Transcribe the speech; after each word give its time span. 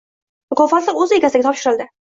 Mukofotlar 0.53 0.99
o‘z 1.05 1.15
egalariga 1.19 1.47
topshirildi 1.51 1.89